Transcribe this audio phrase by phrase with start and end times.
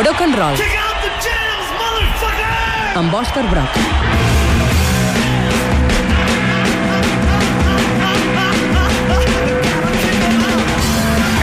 [0.00, 0.56] Brock and Roll,
[2.96, 4.29] amb Òscar Brock.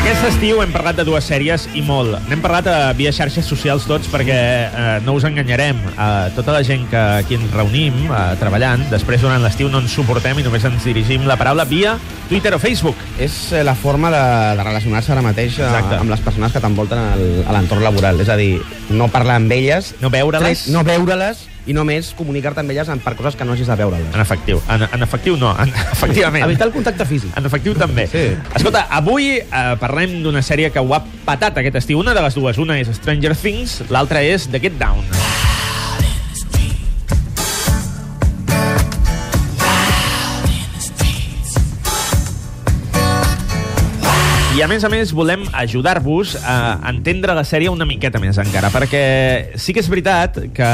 [0.07, 2.13] Aquest estiu hem parlat de dues sèries i molt.
[2.29, 5.81] N'hem parlat a via xarxes socials tots perquè eh, no us enganyarem.
[5.83, 9.91] Eh, tota la gent que aquí ens reunim eh, treballant, després durant l'estiu no ens
[9.91, 11.97] suportem i només ens dirigim la paraula via
[12.29, 12.95] Twitter o Facebook.
[13.19, 14.23] És eh, la forma de,
[14.61, 15.99] de relacionar-se ara mateix eh, Exacte.
[15.99, 17.03] amb les persones que t'envolten
[17.43, 18.23] a l'entorn laboral.
[18.23, 18.53] És a dir,
[18.95, 20.69] no parlar amb elles, No veure-les.
[20.71, 24.09] no veure-les i només comunicar-te amb elles per coses que no hagis de veure-les.
[24.13, 24.61] En efectiu.
[24.71, 26.45] En, en efectiu no, en, efectivament.
[26.47, 27.33] Evitar el contacte físic.
[27.37, 28.07] En efectiu també.
[28.11, 28.27] Sí.
[28.55, 31.99] Escolta, avui eh, parlem d'una sèrie que ho ha patat aquest estiu.
[32.03, 32.61] Una de les dues.
[32.61, 35.05] Una és Stranger Things, l'altra és The Get Down.
[44.57, 48.71] I a més a més volem ajudar-vos a entendre la sèrie una miqueta més encara,
[48.73, 49.01] perquè
[49.53, 50.69] sí que és veritat que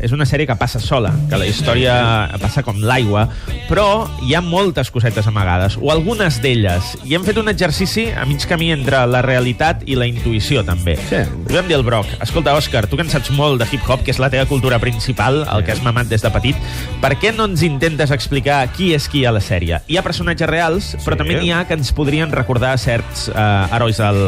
[0.00, 1.96] és una sèrie que passa sola, que la història
[2.40, 3.26] passa com l'aigua,
[3.68, 8.24] però hi ha moltes cosetes amagades, o algunes d'elles, i hem fet un exercici a
[8.24, 10.96] mig camí entre la realitat i la intuïció, també.
[11.10, 11.20] Sí.
[11.50, 14.16] Li vam dir al Broc, escolta, Òscar, tu que en saps molt de hip-hop, que
[14.16, 16.72] és la teva cultura principal, el que has mamat des de petit,
[17.04, 19.84] per què no ens intentes explicar qui és qui a la sèrie?
[19.92, 23.98] Hi ha personatges reals, però també n'hi ha que ens podrien recordar certs eh, herois
[24.00, 24.20] del,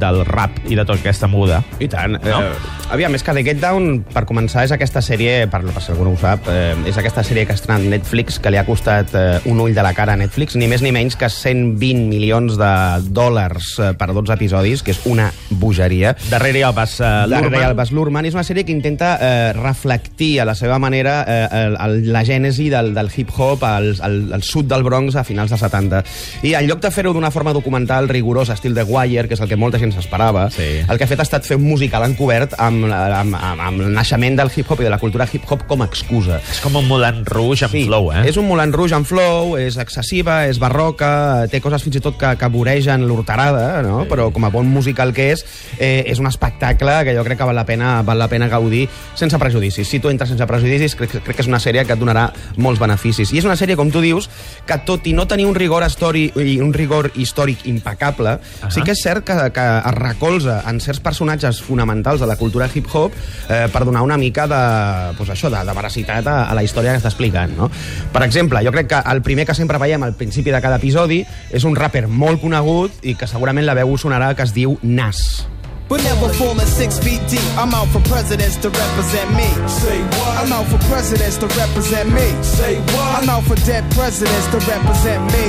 [0.00, 1.62] del rap i de tot aquesta muda.
[1.80, 2.18] I tant.
[2.24, 2.40] No?
[2.42, 5.92] Eh, aviam, és que The Get Down, per començar, és aquesta sèrie, per, per si
[5.94, 8.66] algú no ho sap, eh, és aquesta sèrie que ha estrenat Netflix, que li ha
[8.68, 12.08] costat eh, un ull de la cara a Netflix, ni més ni menys que 120
[12.10, 12.72] milions de
[13.14, 16.14] dòlars eh, per 12 episodis, que és una bogeria.
[16.30, 20.40] Darrere el Bas uh, Darrere el Bas Luhrmann és una sèrie que intenta eh, reflectir
[20.40, 24.42] a la seva manera eh, el, el, la gènesi del, del hip-hop al, al, al
[24.42, 26.02] sud del Bronx a finals de 70.
[26.48, 29.48] I en lloc de fer-ho d'una forma documental rigorosa, estil The Wire, que és el
[29.50, 30.84] que molta gent s'esperava, Sí.
[30.88, 33.92] el que ha fet ha estat fer un musical encobert amb, amb, amb, amb el
[33.92, 36.38] naixement del hip-hop i de la cultura hip-hop com a excusa.
[36.50, 38.22] És com un Moulin Rouge amb flow, eh?
[38.28, 42.16] És un Moulin Rouge amb flow, és excessiva, és barroca, té coses fins i tot
[42.16, 44.04] que, que voregen l'horterada, no?
[44.04, 44.08] Sí.
[44.08, 45.44] però com a bon musical que és,
[45.78, 48.88] eh, és un espectacle que jo crec que val la pena, val la pena gaudir
[49.14, 49.88] sense prejudicis.
[49.88, 52.80] Si tu entres sense prejudicis, crec, crec que és una sèrie que et donarà molts
[52.80, 53.32] beneficis.
[53.32, 54.28] I és una sèrie, com tu dius,
[54.66, 58.70] que tot i no tenir un rigor, histori, i un rigor històric impecable, uh -huh.
[58.70, 62.68] sí que és cert que, que es recolza en certs personatges fonamentals de la cultura
[62.72, 63.12] hip-hop
[63.48, 66.92] eh, per donar una mica de, pues això, de, de veracitat a, a la història
[66.92, 67.56] que està explicant.
[67.56, 67.70] No?
[68.12, 71.24] Per exemple, jo crec que el primer que sempre veiem al principi de cada episodi
[71.50, 75.46] és un rapper molt conegut i que segurament la veu sonarà, que es diu Nas.
[75.88, 77.40] But never falling six feet deep.
[77.56, 79.48] I'm out for presidents to represent me.
[79.68, 80.32] Say what?
[80.36, 82.28] I'm out for presidents to represent me.
[82.42, 83.22] Say what?
[83.22, 85.44] I'm out for dead presidents to represent me.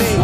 [0.00, 0.16] Me.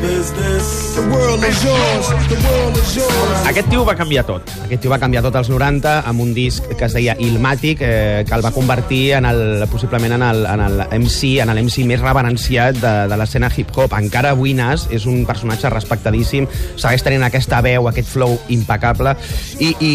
[0.00, 0.94] world is this?
[0.96, 2.04] The world is yours.
[2.28, 3.46] The world is yours.
[3.50, 4.48] Aquest tio va canviar tot.
[4.64, 8.24] Aquest tio va canviar tot als 90 amb un disc que es deia Ilmatic, eh,
[8.26, 11.84] que el va convertir en el, possiblement en el, en el MC, en el MC
[11.88, 13.96] més reverenciat de, de l'escena hip-hop.
[13.98, 19.09] Encara avui Nas és un personatge respectadíssim, segueix tenint aquesta veu, aquest flow impecable,
[19.58, 19.92] i, i,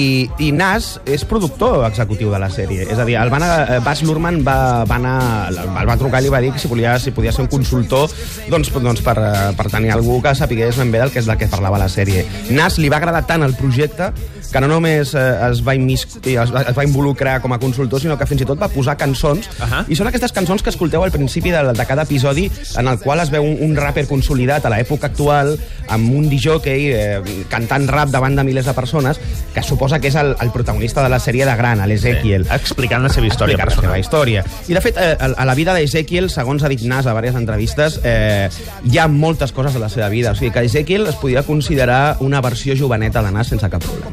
[0.48, 2.88] i Nas és productor executiu de la sèrie.
[2.88, 5.18] És a dir, el van, eh, Bas Luhrmann va, va anar,
[5.52, 8.12] el va trucar i li va dir que si, volia, si podia ser un consultor
[8.50, 11.40] doncs, doncs per, eh, per tenir algú que sapigués ben bé del que és del
[11.42, 12.26] que parlava la sèrie.
[12.56, 14.12] Nas li va agradar tant el projecte
[14.52, 18.00] que no només eh, es, va immis, es, va, es va involucrar com a consultor,
[18.00, 19.66] sinó que fins i tot va posar cançons, uh.
[19.66, 19.84] -huh.
[19.92, 23.20] i són aquestes cançons que escolteu al principi de, de cada episodi, en el qual
[23.20, 28.10] es veu un, un rapper consolidat a l'època actual, amb un disjockey eh, cantant rap
[28.10, 29.05] davant de milers de persones,
[29.54, 32.48] que suposa que és el, el protagonista de la sèrie de gran, l'Ezequiel.
[32.56, 34.00] Explicant la seva història Explicar la seva personal.
[34.00, 34.46] història.
[34.68, 38.00] I, de fet, eh, a la vida d'Ezequiel, segons ha dit Nas a diverses entrevistes,
[38.04, 38.50] eh,
[38.84, 40.32] hi ha moltes coses de la seva vida.
[40.32, 44.12] O sigui, que Ezequiel es podria considerar una versió joveneta de Nas sense cap problema.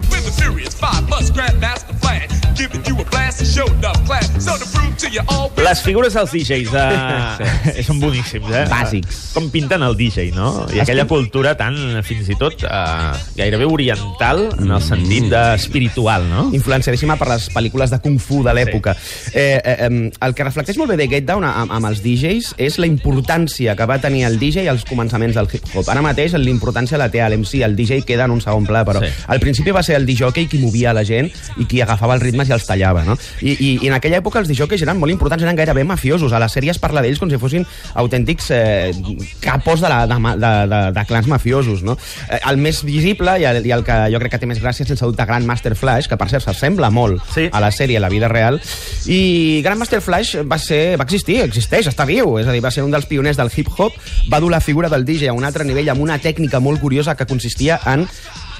[5.62, 8.64] Les figures dels DJs eh, són boníssims, eh?
[8.70, 9.18] Bàsics.
[9.34, 10.66] Com pinten el DJ, no?
[10.74, 11.76] I aquella cultura tan,
[12.06, 16.48] fins i tot, eh, gairebé oriental, en el sentit de espiritual, no?
[16.54, 18.94] influenciadíssima per les pel·lícules de Kung Fu de l'època.
[18.98, 19.32] Sí.
[19.34, 22.54] Eh, eh, eh, el que reflecteix molt bé de Get Down amb, amb els DJs
[22.62, 25.88] és la importància que va tenir el DJ als començaments del hip-hop.
[25.92, 29.08] Ara mateix l'importància la té l'MC, el DJ queda en un segon pla, però Sí.
[29.08, 29.24] sí.
[29.28, 32.48] al principi va ser el DJ qui movia la gent i qui agafava els ritmes
[32.48, 33.16] i els tallava, no?
[33.40, 36.32] I, i, i en aquella època els DJs eren molt importants, eren gairebé mafiosos.
[36.32, 38.92] A la sèrie es parla d'ells com si fossin autèntics eh,
[39.40, 41.96] capos de, la, de, de, de, de clans mafiosos, no?
[42.28, 44.86] Eh, el més visible i el, i el que jo crec que té més gràcia
[44.88, 47.48] sense dubte Grandmaster Flash, que per cert s'assembla molt Sí.
[47.52, 48.60] a la sèrie, a la vida real,
[49.06, 52.84] i Grandmaster Flash va, ser, va existir, existeix, està viu, és a dir, va ser
[52.84, 53.96] un dels pioners del hip-hop,
[54.32, 57.14] va dur la figura del DJ a un altre nivell amb una tècnica molt curiosa
[57.16, 58.06] que consistia en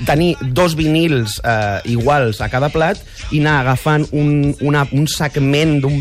[0.06, 3.00] tenir dos vinils eh, iguals a cada plat
[3.30, 6.00] i anar agafant un, una, un segment d'un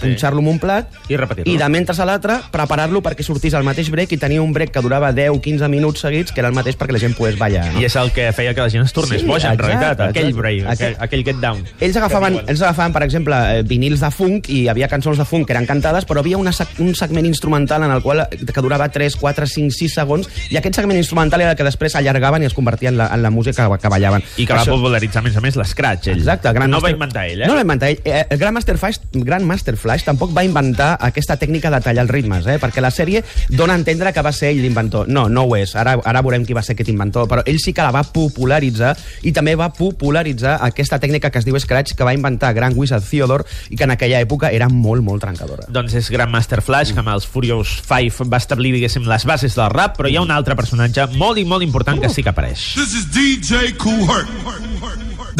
[0.00, 1.52] break punxar-lo en un plat I repetir-lo.
[1.52, 4.70] i de mentre a l'altre preparar-lo perquè sortís al mateix break i tenia un break
[4.72, 7.80] que durava 10-15 minuts seguits que era el mateix perquè la gent pogués ballar no?
[7.80, 10.00] I és el que feia que la gent es tornés Sí, boja, en exacte, realitat.
[10.08, 10.40] Aquell exacte.
[10.40, 11.64] break, aquell, Aquell- aquell get down.
[11.80, 15.24] ells agafaven, ells agafaven, per exemple, eh, vinils de funk i hi havia cançons de
[15.24, 18.60] funk que eren cantades, però havia una, un segment instrumental en el qual eh, que
[18.62, 22.42] durava 3, 4, 5, 6 segons i aquest segment instrumental era el que després allargaven
[22.42, 24.22] i es convertia en la, en la música que, que ballaven.
[24.36, 26.18] I que va això- popularitzar, a més a més, l'escratch, ell.
[26.18, 27.46] Exacte, Grand no ho va Master- inventar ell, eh?
[27.46, 28.00] No va inventar ell.
[28.04, 32.44] Eh, el Grandmaster Flash, Grandmaster Flash tampoc va inventar aquesta tècnica de tallar els ritmes,
[32.44, 32.58] eh?
[32.60, 35.08] perquè la sèrie dona a entendre que va ser ell l'inventor.
[35.08, 35.72] No, no ho és.
[35.80, 38.90] Ara, ara veurem qui va ser aquest inventor, però ell sí que la va popularitzar
[39.24, 43.08] i també va popularitzar aquesta tècnica que es diu Scratch que va inventar Grand Wizard
[43.08, 45.64] Theodore i que en aquella època era molt, molt trencadora.
[45.72, 49.72] Doncs és Grandmaster Flash, que amb els Furious 5 va establir, diguéssim, les bases del
[49.72, 52.74] rap, però hi ha un altre personatge molt i molt important que sí que apareix.
[52.76, 54.28] This is DJ Kool Herc,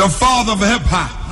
[0.01, 1.28] the father of hip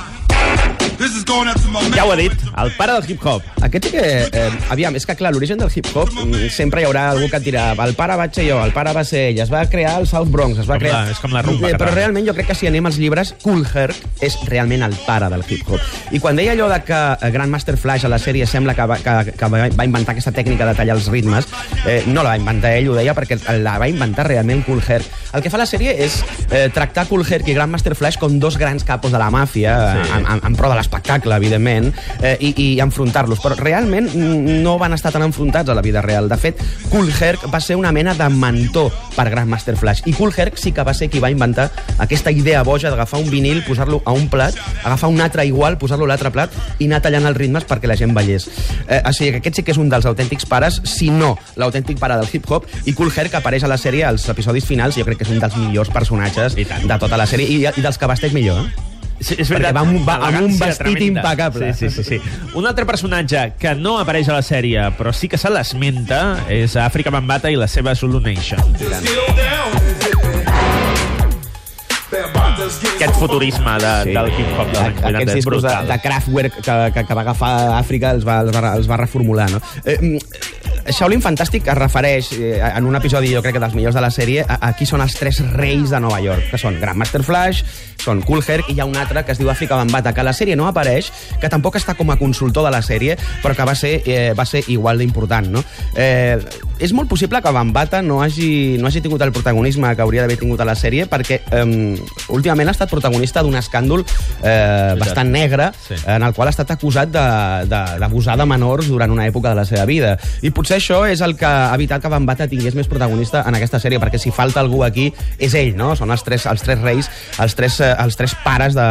[1.93, 3.43] Ja ho ha dit, el pare del hip-hop.
[3.61, 4.01] Aquest sí que...
[4.31, 7.45] Eh, aviam, és que clar, l'origen del hip-hop mm, sempre hi haurà algú que et
[7.45, 10.07] dirà el pare vaig ser jo, el pare va ser ell, es va crear el
[10.09, 11.03] South Bronx, es va Com crear...
[11.05, 13.35] la- és com la rumba Eh, Però realment jo crec que si anem als llibres,
[13.43, 13.95] Cool Herc
[14.25, 15.79] és realment el pare del hip-hop.
[16.15, 18.97] I quan deia allò de que eh, Grandmaster Flash a la sèrie sembla que va,
[19.03, 21.45] que, que va inventar aquesta tècnica de tallar els ritmes,
[21.85, 25.05] eh, no la va inventar ell, ho deia perquè la va inventar realment Cool Herc.
[25.37, 28.57] El que fa la sèrie és eh, tractar Cool Herc i Grandmaster Flash com dos
[28.57, 30.11] grans capos de la màfia, Sí.
[30.17, 31.91] en, en, en pro de l'espectacle, evidentment,
[32.21, 33.41] eh, i, i enfrontar-los.
[33.43, 34.09] Però realment
[34.63, 36.29] no van estar tan enfrontats a la vida real.
[36.31, 40.03] De fet, Cool Herc va ser una mena de mentor per Grandmaster Flash.
[40.05, 41.69] I Cool Herc sí que va ser qui va inventar
[41.99, 46.07] aquesta idea boja d'agafar un vinil, posar-lo a un plat, agafar un altre igual, posar-lo
[46.07, 48.47] a l'altre plat i anar tallant els ritmes perquè la gent ballés.
[48.87, 51.99] Eh, o sigui que aquest sí que és un dels autèntics pares, si no l'autèntic
[51.99, 55.21] pare del hip-hop, i Cool Herc apareix a la sèrie als episodis finals, jo crec
[55.21, 58.35] que és un dels millors personatges de tota la sèrie i, i dels que vesteix
[58.37, 58.63] millor.
[58.63, 58.86] Eh?
[59.19, 61.21] Sí, és Perquè va amb un- va amb un vestit tremenda.
[61.21, 61.73] impecable.
[61.73, 62.21] Sí, sí, sí, sí.
[62.53, 66.75] Un altre personatge que no apareix a la sèrie, però sí que se l'esmenta, és
[66.75, 68.61] Àfrica Bambata i la seva Zulu Nation.
[72.97, 74.13] Aquest futurisme de, sí.
[74.15, 75.87] del hip-hop dels anys 80 Aquests és discos de, brutal.
[75.91, 79.49] de Kraftwerk que, que, que va agafar Àfrica els va, els va, els va reformular,
[79.51, 79.59] no?
[79.83, 80.46] Eh, mm,
[80.87, 84.11] Shaolin Fantàstic es refereix eh, en un episodi, jo crec que dels millors de la
[84.13, 87.63] sèrie, a, a qui són els tres reis de Nova York, que són Grandmaster Flash,
[88.03, 90.27] són Cool Herc, i hi ha un altre que es diu Àfrica Bambata, que a
[90.27, 91.11] la sèrie no apareix,
[91.41, 94.45] que tampoc està com a consultor de la sèrie, però que va ser, eh, va
[94.47, 95.63] ser igual d'important, no?
[95.95, 96.37] Eh,
[96.79, 100.37] és molt possible que Bambata no hagi, no hagi tingut el protagonisme que hauria d'haver
[100.37, 101.97] tingut a la sèrie, perquè eh,
[102.29, 104.03] últimament ha estat protagonista d'un escàndol
[104.43, 105.95] eh, bastant negre, Sí.
[106.05, 109.49] en el qual ha estat acusat de- de- d'abusar de, de menors durant una època
[109.49, 110.17] de la seva vida.
[110.41, 113.79] I potser això és el que ha evitat que Bambata tingués més protagonista en aquesta
[113.79, 115.95] sèrie, perquè si falta algú aquí és ell, no?
[115.95, 117.09] Són els tres, els tres reis,
[117.39, 118.87] els tres, eh, els tres pares de,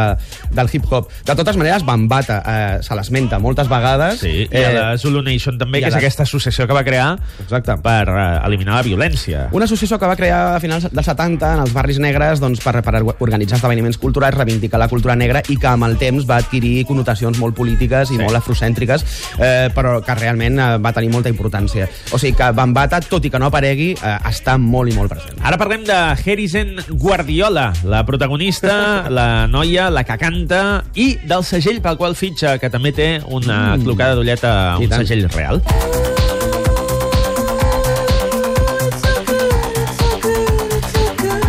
[0.51, 1.09] del hip-hop.
[1.25, 4.19] De totes maneres, Bambata eh, se l'esmenta moltes vegades.
[4.19, 7.76] Sí, i a la Zulu Nation també, que és aquesta associació que va crear Exacte.
[7.83, 9.47] Per eh, eliminar la violència.
[9.55, 12.81] Una associació que va crear a finals dels 70 en els barris negres doncs, per,
[12.83, 16.85] per organitzar esdeveniments culturals, reivindicar la cultura negra i que amb el temps va adquirir
[16.89, 18.23] connotacions molt polítiques i Sí.
[18.23, 19.03] molt afrocèntriques,
[19.39, 21.87] eh, però que realment eh, va tenir molta importància.
[22.11, 25.37] O sigui que Bambata, tot i que no aparegui, eh, està molt i molt present.
[25.43, 28.77] Ara parlem de Harrison Guardiola, la protagonista,
[29.17, 33.75] la noia, la que canta, i del segell pel qual fitxa, que també té una
[33.75, 33.83] mm.
[33.83, 35.61] clocada d'ulleta, I un segell real.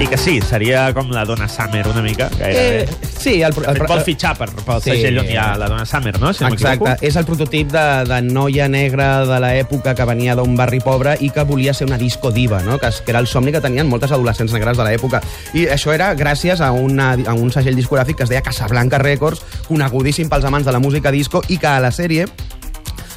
[0.09, 2.85] Que sí, seria com la Donna Summer una mica, gairebé.
[2.85, 2.89] Eh,
[3.21, 4.95] sí, el, El, vol fitxar per, pel Sí.
[4.95, 6.33] segell on hi ha la Donna Summer, no?
[6.33, 10.57] Si no Exacte, és el prototip de, de noia negra de l'època que venia d'un
[10.57, 12.79] barri pobre i que volia ser una disco diva, no?
[12.79, 15.21] que, que era el somni que tenien moltes adolescents negres de l'època.
[15.53, 19.45] I això era gràcies a, una, a un segell discogràfic que es deia Casablanca Records,
[19.69, 22.25] conegudíssim pels amants de la música disco i que a la sèrie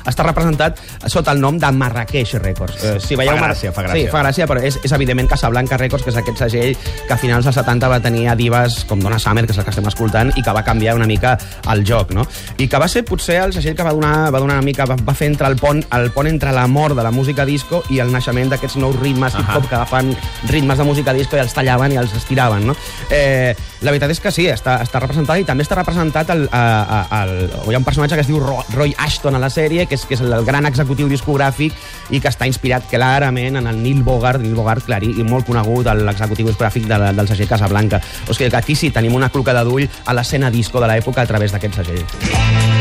[0.08, 2.84] està representat sota el nom de Marrakeix Records.
[2.84, 4.06] Eh, si Fa gràcia, fa gràcia.
[4.06, 6.76] Sí, fa gràcia, però és, és evidentment Casablanca Records, que és aquest segell
[7.08, 9.64] que a finals dels 70 va tenir a divas com Donna Summer, que és el
[9.66, 11.38] que estem escoltant, i que va canviar una mica
[11.72, 12.26] el joc, no?
[12.58, 14.96] I que va ser potser el segell que va donar, va donar una mica, va,
[14.96, 18.00] va fer entre el pont, el pont entre la mort de la música disco i
[18.00, 20.16] el naixement d'aquests nous ritmes hip-hop que agafen
[20.50, 22.76] ritmes de música disco i els tallaven i els estiraven, no?
[23.10, 26.62] Eh, la veritat és que sí, està, està representat i també està representat el, a,
[27.10, 29.88] a, el, hi ha un personatge que es diu Ro- Roy Ashton a la sèrie,
[29.92, 31.76] que és, que és el gran executiu discogràfic
[32.16, 35.90] i que està inspirat clarament en el Neil Bogart, Neil Bogart clarí, i molt conegut,
[36.02, 38.00] l'executiu discogràfic de, del segell Casablanca.
[38.28, 41.30] O sigui que aquí sí tenim una clocada d'ull a l'escena disco de l'època a
[41.30, 42.81] través d'aquest segell.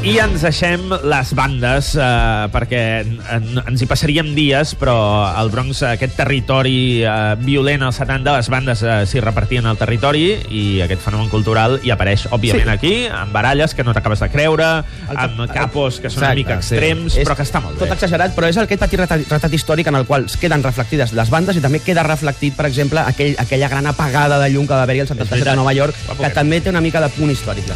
[0.00, 4.94] I ens deixem les bandes, eh, perquè en, ens hi passaríem dies, però
[5.28, 10.22] al Bronx, aquest territori eh, violent als 70, les bandes eh, s'hi repartien al territori
[10.56, 12.72] i aquest fenomen cultural hi apareix, òbviament, Sí.
[12.72, 14.70] aquí, amb baralles que no t'acabes de creure,
[15.12, 16.74] amb capos que són una Exacte, mica sí.
[16.78, 17.84] extrems, És però que està molt bé.
[17.84, 21.12] Tot exagerat, però és aquest petit retrat, retrat històric en el qual es queden reflectides
[21.12, 24.72] les bandes i també queda reflectit, per exemple, aquell, aquella gran apagada de llum que
[24.72, 25.52] va haver-hi al 77 veritat.
[25.52, 27.68] a Nova York, que també té una mica de punt històric.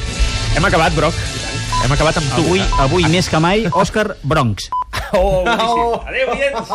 [0.56, 1.12] Hem acabat, Broc.
[1.84, 2.40] Hem acabat amb tu.
[2.46, 4.70] Avui, avui més que mai, Òscar Bronx.
[5.12, 5.90] Oh, boníssim.
[6.08, 6.70] Adéu, oients.